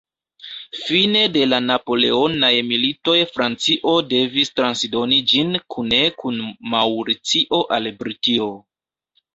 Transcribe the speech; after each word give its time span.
Fine 0.77 1.19
de 1.35 1.43
la 1.49 1.59
Napoleonaj 1.65 2.51
militoj 2.71 3.15
Francio 3.35 3.95
devis 4.15 4.53
transdoni 4.61 5.23
ĝin 5.35 5.63
kune 5.77 6.05
kun 6.25 6.45
Maŭricio 6.77 7.67
al 7.79 7.95
Britio. 8.03 8.55